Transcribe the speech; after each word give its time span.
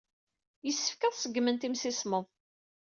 Yessefk 0.65 1.01
ad 1.03 1.17
ṣeggment 1.23 1.67
imsismeḍ. 1.67 2.25